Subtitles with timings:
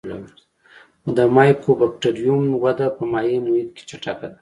[1.15, 4.37] د مایکوبکټریوم وده په مایع محیط کې چټکه ده.